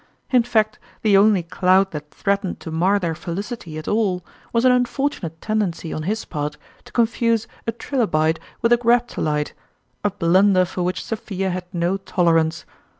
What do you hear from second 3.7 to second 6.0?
at all was an unfortu nate tendency